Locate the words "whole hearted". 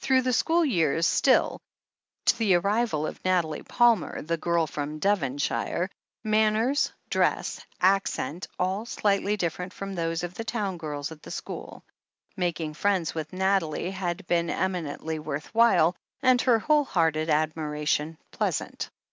16.58-17.30